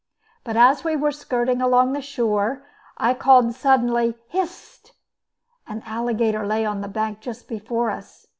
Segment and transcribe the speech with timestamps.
[0.43, 2.65] But as we were skirting along the shore
[2.97, 3.13] I
[3.51, 4.93] suddenly called "Hist!"
[5.67, 8.25] An alligator lay on the bank just before us.